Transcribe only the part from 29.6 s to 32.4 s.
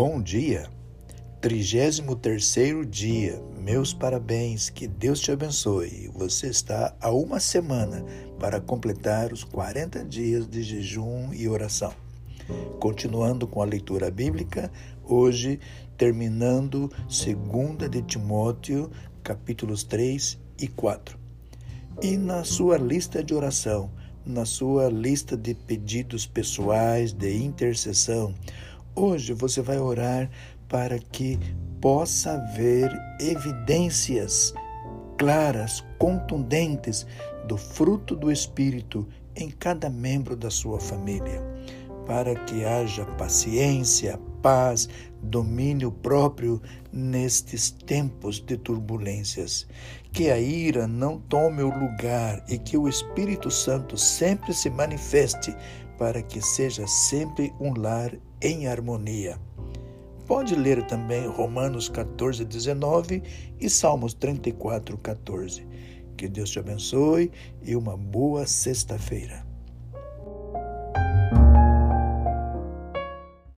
vai orar para que possa